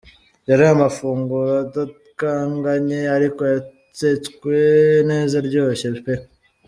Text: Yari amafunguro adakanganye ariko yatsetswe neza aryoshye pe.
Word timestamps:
Yari 0.49 0.63
amafunguro 0.73 1.51
adakanganye 1.65 2.99
ariko 3.15 3.41
yatsetswe 3.53 4.55
neza 5.09 5.33
aryoshye 5.41 5.87
pe. 6.05 6.13